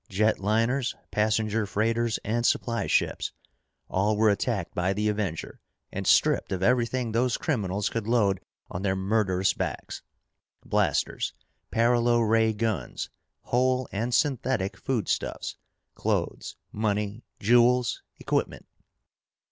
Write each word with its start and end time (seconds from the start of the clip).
Jet 0.09 0.39
liners, 0.39 0.95
passenger 1.11 1.67
freighters, 1.67 2.17
and 2.25 2.43
supply 2.43 2.87
ships. 2.87 3.33
All 3.87 4.17
were 4.17 4.31
attacked 4.31 4.73
by 4.73 4.93
the 4.93 5.07
Avenger 5.09 5.61
and 5.91 6.07
stripped 6.07 6.51
of 6.51 6.63
everything 6.63 7.11
those 7.11 7.37
criminals 7.37 7.87
could 7.87 8.07
load 8.07 8.41
on 8.67 8.81
their 8.81 8.95
murderous 8.95 9.53
backs. 9.53 10.01
Blasters, 10.65 11.33
paralo 11.69 12.19
ray 12.19 12.51
guns, 12.51 13.11
whole 13.41 13.87
and 13.91 14.11
synthetic 14.11 14.75
foodstuffs, 14.75 15.55
clothes, 15.93 16.55
money, 16.71 17.23
jewels, 17.39 18.01
equipment. 18.17 18.65